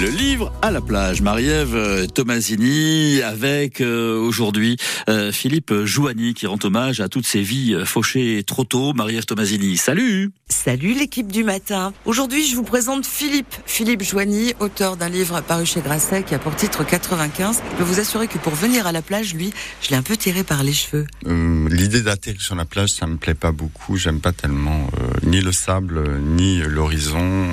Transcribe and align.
Le 0.00 0.10
livre 0.10 0.52
à 0.62 0.70
la 0.70 0.80
plage, 0.80 1.22
Marie-Ève 1.22 1.74
euh, 1.74 2.06
Tomasini 2.06 3.20
avec 3.20 3.80
euh, 3.80 4.16
aujourd'hui 4.16 4.76
euh, 5.08 5.32
Philippe 5.32 5.74
Jouani 5.84 6.34
qui 6.34 6.46
rend 6.46 6.58
hommage 6.62 7.00
à 7.00 7.08
toutes 7.08 7.26
ces 7.26 7.42
vies 7.42 7.74
fauchées 7.84 8.44
trop 8.46 8.62
tôt. 8.62 8.92
Marie-Ève 8.92 9.24
Tomasini, 9.24 9.76
salut 9.76 10.30
Salut 10.48 10.94
l'équipe 10.94 11.32
du 11.32 11.42
matin. 11.42 11.92
Aujourd'hui 12.04 12.46
je 12.46 12.54
vous 12.54 12.62
présente 12.62 13.06
Philippe, 13.06 13.52
Philippe 13.66 14.04
Joigny, 14.04 14.54
auteur 14.60 14.96
d'un 14.96 15.08
livre 15.08 15.40
paru 15.40 15.66
chez 15.66 15.80
Grasset 15.80 16.22
qui 16.22 16.36
a 16.36 16.38
pour 16.38 16.54
titre 16.54 16.86
95. 16.86 17.60
Je 17.72 17.76
peux 17.76 17.82
vous 17.82 17.98
assurer 17.98 18.28
que 18.28 18.38
pour 18.38 18.54
venir 18.54 18.86
à 18.86 18.92
la 18.92 19.02
plage, 19.02 19.34
lui, 19.34 19.52
je 19.82 19.90
l'ai 19.90 19.96
un 19.96 20.02
peu 20.02 20.16
tiré 20.16 20.44
par 20.44 20.62
les 20.62 20.74
cheveux. 20.74 21.06
L'idée 21.26 22.02
d'atterrir 22.02 22.40
sur 22.40 22.54
la 22.54 22.64
plage, 22.64 22.90
ça 22.90 23.08
me 23.08 23.16
plaît 23.16 23.34
pas 23.34 23.50
beaucoup. 23.50 23.96
J'aime 23.96 24.20
pas 24.20 24.32
tellement 24.32 24.88
ni 25.24 25.40
le 25.40 25.50
sable, 25.50 26.20
ni 26.20 26.58
l'horizon, 26.58 27.48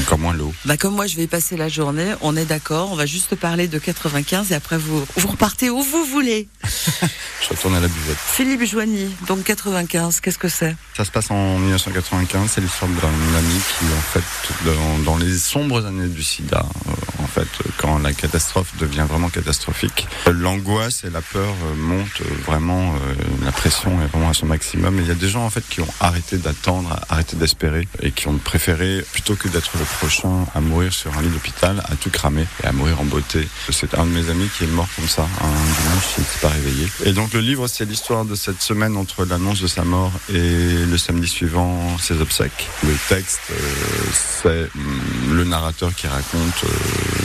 encore 0.00 0.18
moins 0.18 0.34
l'eau. 0.34 0.52
Bah 0.64 0.76
comme 0.76 0.94
moi 0.94 1.06
je 1.06 1.16
vais 1.16 1.26
passer 1.26 1.56
la 1.56 1.68
journée, 1.68 2.14
on 2.20 2.36
est 2.36 2.44
d'accord, 2.44 2.90
on 2.92 2.96
va 2.96 3.06
juste 3.06 3.34
parler 3.36 3.68
de 3.68 3.78
95 3.78 4.52
et 4.52 4.54
après 4.54 4.78
vous, 4.78 5.04
vous 5.16 5.28
repartez 5.28 5.70
où 5.70 5.82
vous 5.82 6.04
voulez. 6.04 6.48
Je 7.42 7.48
retourne 7.48 7.74
à 7.74 7.80
la 7.80 7.88
buvette. 7.88 8.18
Philippe 8.18 8.64
Joigny, 8.64 9.08
donc 9.26 9.44
95, 9.44 10.20
qu'est-ce 10.20 10.38
que 10.38 10.48
c'est? 10.48 10.76
Ça 10.96 11.04
se 11.04 11.10
passe 11.10 11.30
en 11.30 11.58
1995, 11.58 12.50
c'est 12.54 12.60
l'histoire 12.60 12.90
d'un 12.90 13.38
ami 13.38 13.54
qui, 13.78 13.84
en 13.86 14.20
fait, 14.20 15.04
dans, 15.04 15.16
les 15.16 15.36
sombres 15.38 15.84
années 15.86 16.08
du 16.08 16.22
sida, 16.22 16.64
euh, 16.88 16.92
en 17.22 17.26
fait, 17.26 17.48
quand 17.78 17.98
la 17.98 18.12
catastrophe 18.12 18.76
devient 18.78 19.06
vraiment 19.08 19.30
catastrophique, 19.30 20.06
l'angoisse 20.30 21.04
et 21.04 21.10
la 21.10 21.22
peur 21.22 21.48
euh, 21.48 21.74
montent 21.76 22.22
vraiment, 22.44 22.94
euh, 22.94 23.14
la 23.44 23.52
pression 23.52 24.00
est 24.02 24.06
vraiment 24.06 24.30
à 24.30 24.34
son 24.34 24.46
maximum. 24.46 24.98
Et 24.98 25.02
il 25.02 25.08
y 25.08 25.12
a 25.12 25.14
des 25.14 25.28
gens, 25.28 25.44
en 25.44 25.50
fait, 25.50 25.66
qui 25.68 25.80
ont 25.80 25.94
arrêté 26.00 26.36
d'attendre, 26.36 27.00
arrêté 27.08 27.36
d'espérer 27.36 27.88
et 28.02 28.12
qui 28.12 28.28
ont 28.28 28.36
préféré, 28.38 29.04
plutôt 29.12 29.34
que 29.34 29.48
d'être 29.48 29.72
le 29.78 29.84
prochain 29.98 30.46
à 30.54 30.60
mourir 30.60 30.92
sur 30.92 31.16
un 31.16 31.22
lit 31.22 31.28
d'hôpital, 31.28 31.82
à 31.90 31.96
tout 31.96 32.10
cramer 32.10 32.46
et 32.62 32.66
à 32.66 32.72
mourir 32.72 33.00
en 33.00 33.04
beauté. 33.04 33.48
C'est 33.70 33.94
un 33.94 34.04
de 34.04 34.10
mes 34.10 34.28
amis 34.30 34.48
qui 34.56 34.64
est 34.64 34.68
mort 34.68 34.88
comme 34.96 35.08
ça, 35.08 35.22
un 35.22 35.82
dimanche, 35.82 36.04
il 36.18 36.24
s'est 36.24 36.40
pas 36.40 36.48
réveillé. 36.48 36.88
Et 37.04 37.12
donc, 37.12 37.32
le 37.32 37.40
livre, 37.40 37.66
c'est 37.66 37.84
l'histoire 37.84 38.24
de 38.24 38.34
cette 38.34 38.62
semaine 38.62 38.96
entre 38.96 39.24
l'annonce 39.24 39.60
de 39.60 39.66
sa 39.66 39.84
mort 39.84 40.12
et 40.32 40.84
le 40.84 40.98
samedi 40.98 41.28
suivant, 41.28 41.98
ses 41.98 42.20
obsèques. 42.20 42.68
Le 42.82 42.94
texte, 43.08 43.40
euh, 43.50 43.54
c'est 44.42 44.70
mm, 44.74 45.34
le 45.34 45.44
narrateur 45.44 45.94
qui 45.94 46.06
raconte 46.06 46.64
euh, 46.64 46.68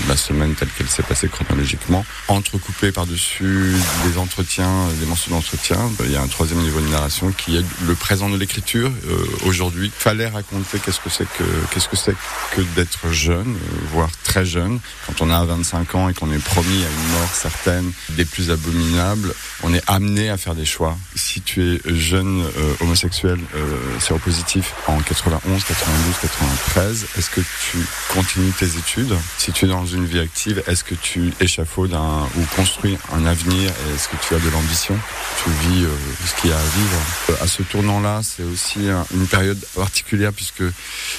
la 0.07 0.17
semaine 0.17 0.55
telle 0.55 0.69
qu'elle 0.69 0.87
s'est 0.87 1.03
passée 1.03 1.27
chronologiquement, 1.27 2.05
entrecoupé 2.27 2.91
par-dessus 2.91 3.73
des 4.05 4.17
entretiens, 4.17 4.87
des 4.99 5.05
mentions 5.05 5.31
d'entretien. 5.35 5.77
Il 6.03 6.11
y 6.11 6.15
a 6.15 6.21
un 6.21 6.27
troisième 6.27 6.59
niveau 6.59 6.79
de 6.79 6.87
narration 6.87 7.31
qui 7.31 7.57
est 7.57 7.65
le 7.87 7.95
présent 7.95 8.29
de 8.29 8.37
l'écriture. 8.37 8.91
Euh, 9.07 9.25
aujourd'hui, 9.45 9.91
fallait 9.95 10.27
raconter 10.27 10.79
qu'est-ce 10.79 10.99
que 10.99 11.09
c'est 11.09 11.25
que 11.25 11.43
qu'est-ce 11.71 11.87
que 11.87 11.95
c'est 11.95 12.15
que 12.51 12.61
d'être 12.75 13.11
jeune, 13.11 13.55
voire 13.91 14.09
très 14.23 14.45
jeune. 14.45 14.79
Quand 15.07 15.21
on 15.21 15.29
a 15.29 15.43
25 15.43 15.95
ans 15.95 16.09
et 16.09 16.13
qu'on 16.13 16.31
est 16.31 16.43
promis 16.43 16.83
à 16.83 16.87
une 16.87 17.19
mort 17.19 17.29
certaine, 17.33 17.91
des 18.09 18.25
plus 18.25 18.51
abominables, 18.51 19.33
on 19.63 19.73
est 19.73 19.83
amené 19.87 20.29
à 20.29 20.37
faire 20.37 20.55
des 20.55 20.65
choix. 20.65 20.97
Si 21.15 21.41
tu 21.41 21.63
es 21.63 21.81
jeune 21.85 22.43
euh, 22.57 22.73
homosexuel 22.81 23.39
euh, 23.55 23.99
séropositif 23.99 24.73
en 24.87 24.99
91, 24.99 25.63
92, 25.63 26.15
93, 26.21 27.05
est-ce 27.17 27.29
que 27.29 27.41
tu 27.41 27.77
continues 28.13 28.51
tes 28.51 28.77
études? 28.77 29.15
Si 29.37 29.51
tu 29.51 29.65
es 29.65 29.67
dans 29.67 29.85
vie 30.03 30.19
active, 30.19 30.61
est-ce 30.67 30.83
que 30.83 30.95
tu 30.95 31.31
échafaudes 31.39 31.93
ou 31.93 32.55
construis 32.55 32.97
un 33.13 33.25
avenir 33.25 33.71
Est-ce 33.95 34.09
que 34.09 34.17
tu 34.27 34.35
as 34.35 34.39
de 34.39 34.49
l'ambition? 34.49 34.97
Tu 35.43 35.49
vis 35.49 35.85
euh, 35.85 35.89
ce 36.25 36.41
qu'il 36.41 36.49
y 36.49 36.53
a 36.53 36.57
à 36.57 36.61
vivre 36.61 36.99
euh, 37.29 37.43
À 37.43 37.47
ce 37.47 37.63
tournant-là, 37.63 38.21
c'est 38.23 38.43
aussi 38.43 38.79
une 39.13 39.27
période 39.27 39.59
particulière 39.75 40.33
puisque 40.33 40.63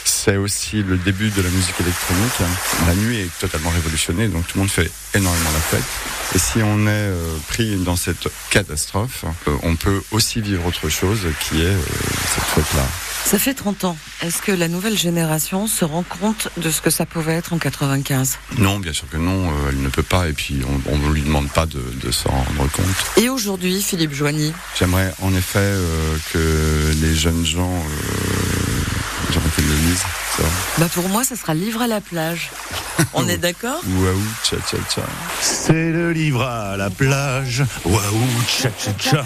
c'est 0.05 0.37
aussi 0.37 0.83
le 0.83 0.99
début 0.99 1.31
de 1.31 1.41
la 1.41 1.49
musique 1.49 1.81
électronique. 1.81 2.33
La 2.87 2.95
nuit 2.95 3.21
est 3.21 3.39
totalement 3.39 3.71
révolutionnée, 3.71 4.29
donc 4.29 4.47
tout 4.47 4.59
le 4.59 4.61
monde 4.61 4.71
fait 4.71 4.91
énormément 5.15 5.51
la 5.55 5.61
fête. 5.61 5.85
Et 6.35 6.39
si 6.39 6.59
on 6.63 6.87
est 6.87 6.91
euh, 6.91 7.37
pris 7.49 7.77
dans 7.77 7.97
cette 7.97 8.29
catastrophe, 8.51 9.25
on 9.63 9.77
peut 9.77 10.03
aussi 10.11 10.41
vivre 10.41 10.67
autre 10.67 10.89
chose 10.89 11.21
qui 11.41 11.63
est 11.63 11.77
cette 12.35 12.45
fête-là. 12.45 12.87
Ça 13.27 13.41
fait 13.41 13.55
30 13.55 13.83
ans. 13.83 13.97
Est-ce 14.23 14.41
que 14.41 14.53
la 14.53 14.69
nouvelle 14.69 14.97
génération 14.97 15.67
se 15.67 15.85
rend 15.85 16.05
compte 16.05 16.49
de 16.59 16.71
ce 16.71 16.81
que 16.81 16.91
ça 16.91 17.07
pouvait 17.07 17.33
être 17.33 17.53
en 17.53 17.59
95 17.59 18.39
Non, 18.59 18.79
bien 18.79 18.93
sûr 18.93 19.09
que 19.09 19.17
non, 19.17 19.51
elle 19.69 19.83
ne 19.83 19.89
peut 19.89 20.05
pas. 20.05 20.29
Et 20.29 20.33
puis, 20.33 20.61
on 20.87 20.97
ne 20.97 21.13
lui 21.13 21.23
demande 21.23 21.51
pas 21.51 21.67
de, 21.67 22.11
s'en 22.13 22.31
rendre 22.31 22.71
compte. 22.71 22.87
Et 23.17 23.29
aujourd'hui, 23.29 23.83
Philippe 23.83 24.13
Joigny? 24.13 24.53
J'aimerais 24.79 25.13
en 25.23 25.35
effet 25.35 25.75
que 26.33 26.93
les 27.03 27.17
jeunes 27.17 27.45
gens, 27.45 27.83
j'aimerais 29.33 29.51
qu'ils 29.57 29.67
le 29.67 29.75
lisent. 29.75 30.05
Bah 30.79 30.87
pour 30.95 31.09
moi, 31.09 31.25
ça 31.25 31.35
sera 31.35 31.53
livre 31.53 31.83
à 31.83 31.89
la 31.89 32.01
plage. 32.01 32.51
On 33.15 33.29
est 33.29 33.39
d'accord 33.39 33.81
Waouh, 33.87 34.17
tcha 34.45 34.57
tcha 34.59 34.79
tcha. 34.89 35.03
C'est 35.41 35.93
le 35.93 36.13
livre 36.13 36.43
à 36.43 36.77
la 36.77 36.91
plage. 36.91 37.63
Waouh, 37.85 38.01
tcha 38.47 38.71
tcha 38.71 38.93
tcha. 38.99 39.25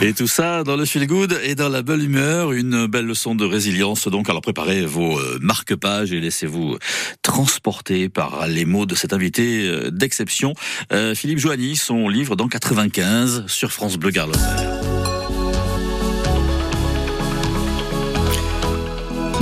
Et 0.00 0.12
tout 0.12 0.26
ça 0.26 0.64
dans 0.64 0.76
le 0.76 0.84
feel 0.84 1.06
good 1.06 1.38
et 1.42 1.54
dans 1.54 1.68
la 1.68 1.82
belle 1.82 2.02
humeur, 2.02 2.52
une 2.52 2.86
belle 2.86 3.06
leçon 3.06 3.34
de 3.34 3.44
résilience. 3.44 4.08
Donc, 4.08 4.28
alors 4.28 4.42
préparez 4.42 4.86
vos 4.86 5.18
euh, 5.18 5.38
marque-pages 5.40 6.12
et 6.12 6.20
laissez-vous 6.20 6.78
transporter 7.22 8.08
par 8.08 8.46
les 8.46 8.64
mots 8.64 8.86
de 8.86 8.94
cet 8.94 9.12
invité 9.12 9.66
euh, 9.66 9.90
d'exception. 9.90 10.54
Euh, 10.92 11.14
Philippe 11.14 11.38
Joanny, 11.38 11.76
son 11.76 12.08
livre 12.08 12.36
dans 12.36 12.48
95 12.48 13.44
sur 13.46 13.72
France 13.72 13.96
Bleu 13.96 14.10
Garlotte. 14.10 14.79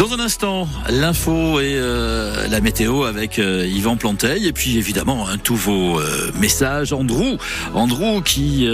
Dans 0.09 0.15
un 0.15 0.21
instant, 0.21 0.69
l'info 0.89 1.61
et 1.61 1.75
euh, 1.75 2.47
la 2.49 2.61
météo 2.61 3.03
avec 3.03 3.39
euh, 3.39 3.67
Yvan 3.67 3.97
Planteil 3.97 4.47
et 4.47 4.53
puis 4.53 4.79
évidemment 4.79 5.29
un 5.29 5.37
tous 5.37 5.57
vos 5.57 5.99
euh, 5.99 6.31
messages. 6.39 6.95
Andrew, 6.95 7.37
Andrew 7.75 8.23
qui 8.23 8.67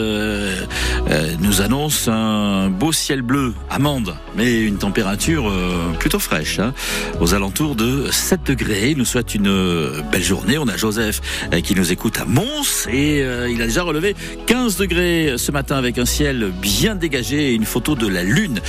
nous 1.41 1.61
annonce 1.61 2.09
un 2.09 2.69
beau 2.69 2.93
ciel 2.93 3.23
bleu, 3.23 3.55
amande, 3.69 4.15
mais 4.37 4.61
une 4.61 4.77
température 4.77 5.53
plutôt 5.99 6.19
fraîche, 6.19 6.59
hein, 6.59 6.73
aux 7.21 7.34
alentours 7.34 7.75
de 7.75 8.11
7 8.11 8.44
degrés. 8.44 8.91
Il 8.91 8.99
nous 8.99 9.05
souhaite 9.05 9.34
une 9.34 10.03
belle 10.12 10.23
journée. 10.23 10.59
On 10.59 10.69
a 10.69 10.77
Joseph 10.77 11.21
qui 11.62 11.75
nous 11.75 11.93
écoute 11.93 12.19
à 12.19 12.25
Mons 12.25 12.87
et 12.93 13.21
il 13.50 13.61
a 13.61 13.67
déjà 13.67 13.83
relevé 13.83 14.15
15 14.47 14.77
degrés 14.77 15.34
ce 15.37 15.53
matin 15.53 15.77
avec 15.77 15.99
un 15.99 16.06
ciel 16.06 16.53
bien 16.61 16.94
dégagé 16.94 17.50
et 17.50 17.55
une 17.55 17.65
photo 17.65 17.94
de 17.94 18.06
la 18.06 18.23
lune 18.23 18.61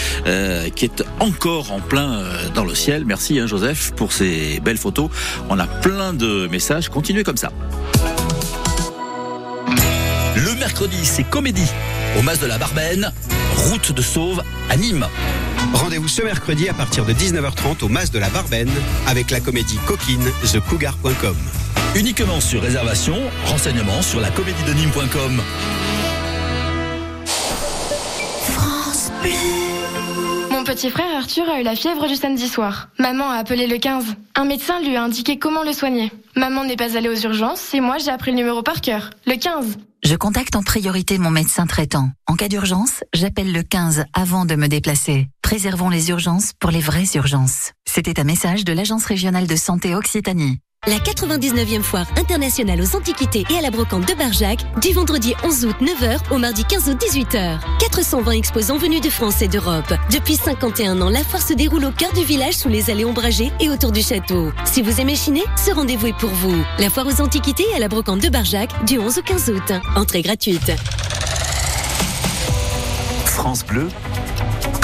qui 0.75 0.85
est 0.85 1.03
encore 1.19 1.71
en 1.71 1.79
plein 1.79 2.23
dans 2.55 2.65
le 2.65 2.73
ciel. 2.73 3.05
Merci 3.05 3.39
hein, 3.39 3.47
Joseph 3.47 3.91
pour 3.95 4.11
ces 4.11 4.59
belles 4.61 4.77
photos. 4.77 5.09
On 5.49 5.59
a 5.59 5.67
plein 5.67 6.13
de 6.13 6.47
messages. 6.47 6.89
Continuez 6.89 7.23
comme 7.23 7.37
ça. 7.37 7.51
Le 10.35 10.55
mercredi, 10.55 10.97
c'est 11.03 11.23
comédie. 11.23 11.69
Au 12.17 12.21
Mas 12.21 12.39
de 12.39 12.47
la 12.47 12.57
Barbaine, 12.57 13.11
route 13.69 13.91
de 13.91 14.01
Sauve 14.01 14.41
à 14.69 14.77
Nîmes. 14.77 15.05
Rendez-vous 15.73 16.07
ce 16.07 16.21
mercredi 16.21 16.69
à 16.69 16.73
partir 16.73 17.05
de 17.05 17.13
19h30 17.13 17.83
au 17.83 17.89
Mas 17.89 18.11
de 18.11 18.19
la 18.19 18.29
Barbaine 18.29 18.71
avec 19.07 19.31
la 19.31 19.41
comédie 19.41 19.77
coquine 19.85 20.25
thecougar.com. 20.51 21.35
Uniquement 21.95 22.41
sur 22.41 22.61
réservation, 22.61 23.15
renseignements 23.45 24.01
sur 24.01 24.19
la 24.21 24.29
comédie 24.29 24.63
de 24.63 24.73
Nîmes.com. 24.73 25.41
petit 30.65 30.89
frère 30.89 31.15
Arthur 31.15 31.47
a 31.47 31.61
eu 31.61 31.63
la 31.63 31.75
fièvre 31.75 32.07
du 32.07 32.15
samedi 32.15 32.47
soir. 32.47 32.89
Maman 32.97 33.29
a 33.29 33.35
appelé 33.35 33.67
le 33.67 33.77
15. 33.77 34.15
Un 34.33 34.45
médecin 34.45 34.81
lui 34.81 34.95
a 34.95 35.03
indiqué 35.03 35.37
comment 35.37 35.63
le 35.63 35.71
soigner. 35.71 36.11
Maman 36.35 36.65
n'est 36.65 36.75
pas 36.75 36.97
allée 36.97 37.07
aux 37.07 37.15
urgences 37.15 37.73
et 37.75 37.79
moi 37.79 37.99
j'ai 37.99 38.09
appris 38.09 38.31
le 38.31 38.37
numéro 38.37 38.63
par 38.63 38.81
cœur. 38.81 39.11
Le 39.27 39.35
15. 39.35 39.77
Je 40.03 40.15
contacte 40.15 40.55
en 40.55 40.63
priorité 40.63 41.19
mon 41.19 41.29
médecin 41.29 41.67
traitant. 41.67 42.09
En 42.27 42.35
cas 42.35 42.47
d'urgence, 42.47 43.03
j'appelle 43.13 43.53
le 43.53 43.61
15 43.61 44.05
avant 44.13 44.45
de 44.45 44.55
me 44.55 44.67
déplacer. 44.67 45.27
Préservons 45.43 45.89
les 45.89 46.09
urgences 46.09 46.53
pour 46.59 46.71
les 46.71 46.79
vraies 46.79 47.15
urgences. 47.15 47.71
C'était 47.87 48.19
un 48.19 48.23
message 48.23 48.65
de 48.65 48.73
l'Agence 48.73 49.05
régionale 49.05 49.45
de 49.45 49.55
santé 49.55 49.93
Occitanie. 49.93 50.57
La 50.87 50.97
99e 50.97 51.81
foire 51.81 52.05
internationale 52.15 52.79
aux 52.79 52.95
antiquités 52.95 53.43
et 53.49 53.57
à 53.57 53.61
la 53.61 53.71
brocante 53.71 54.07
de 54.07 54.13
Barjac, 54.13 54.59
du 54.81 54.93
vendredi 54.93 55.33
11 55.43 55.65
août 55.65 55.75
9h 55.81 56.31
au 56.31 56.37
mardi 56.37 56.63
15 56.63 56.89
août 56.89 56.97
18h. 57.03 57.57
420 57.79 58.31
exposants 58.33 58.77
venus 58.77 59.01
de 59.01 59.09
France 59.09 59.41
et 59.41 59.47
d'Europe. 59.47 59.91
Depuis 60.11 60.35
51 60.35 61.01
ans, 61.01 61.09
la 61.09 61.23
foire 61.23 61.41
se 61.41 61.53
déroule 61.53 61.85
au 61.85 61.91
cœur 61.91 62.13
du 62.13 62.23
village 62.23 62.53
sous 62.53 62.69
les 62.69 62.91
allées 62.91 63.03
ombragées 63.03 63.51
et 63.59 63.71
autour 63.71 63.91
du 63.91 64.03
château. 64.03 64.51
Si 64.65 64.83
vous 64.83 65.01
aimez 65.01 65.15
chiner, 65.15 65.43
ce 65.57 65.71
rendez-vous 65.71 66.05
est 66.05 66.17
pour 66.19 66.29
vous. 66.29 66.63
La 66.77 66.91
foire 66.91 67.07
aux 67.07 67.19
antiquités 67.19 67.65
et 67.71 67.75
à 67.77 67.79
la 67.79 67.87
brocante 67.87 68.21
de 68.21 68.29
Barjac, 68.29 68.69
du 68.85 68.99
11 68.99 69.17
au 69.17 69.21
15 69.23 69.49
août. 69.49 69.73
Entrée 69.95 70.21
gratuite. 70.21 70.71
France 73.25 73.65
Bleu, 73.65 73.87